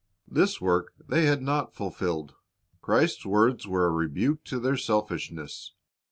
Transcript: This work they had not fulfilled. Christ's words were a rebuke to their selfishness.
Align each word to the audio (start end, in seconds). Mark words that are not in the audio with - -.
This 0.27 0.59
work 0.59 0.93
they 1.07 1.27
had 1.27 1.43
not 1.43 1.75
fulfilled. 1.75 2.33
Christ's 2.81 3.23
words 3.23 3.67
were 3.67 3.85
a 3.85 3.91
rebuke 3.91 4.43
to 4.45 4.59
their 4.59 4.75
selfishness. 4.75 5.73